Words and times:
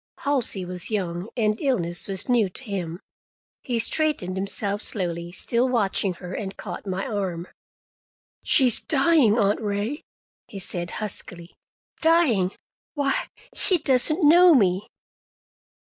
Halsey 0.21 0.65
was 0.65 0.89
young, 0.89 1.29
and 1.37 1.61
illness 1.61 2.07
was 2.07 2.27
new 2.27 2.49
to 2.49 2.63
him. 2.63 2.99
He 3.61 3.77
straightened 3.77 4.35
himself 4.35 4.81
slowly, 4.81 5.31
still 5.31 5.69
watching 5.69 6.13
her, 6.13 6.33
and 6.33 6.57
caught 6.57 6.87
my 6.87 7.05
arm. 7.05 7.47
"She's 8.43 8.79
dying, 8.79 9.37
Aunt 9.37 9.61
Ray!" 9.61 10.01
he 10.47 10.57
said 10.57 10.89
huskily. 11.05 11.53
"Dying! 11.99 12.51
Why, 12.95 13.13
she 13.53 13.77
doesn't 13.77 14.27
know 14.27 14.55
me!" 14.55 14.87